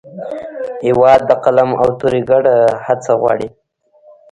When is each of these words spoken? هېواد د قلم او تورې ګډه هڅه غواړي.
هېواد 0.85 1.21
د 1.29 1.31
قلم 1.43 1.69
او 1.81 1.87
تورې 1.99 2.21
ګډه 2.29 2.55
هڅه 2.85 3.11
غواړي. 3.21 3.47